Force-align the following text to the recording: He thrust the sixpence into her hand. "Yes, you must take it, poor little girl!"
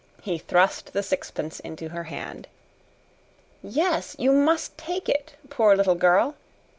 He 0.23 0.39
thrust 0.39 0.93
the 0.93 1.03
sixpence 1.03 1.59
into 1.59 1.89
her 1.89 2.05
hand. 2.05 2.47
"Yes, 3.61 4.15
you 4.17 4.31
must 4.31 4.75
take 4.75 5.07
it, 5.07 5.35
poor 5.51 5.75
little 5.75 5.93
girl!" 5.93 6.33